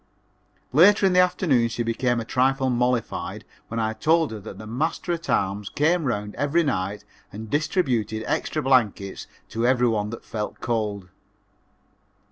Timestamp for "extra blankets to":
8.25-9.67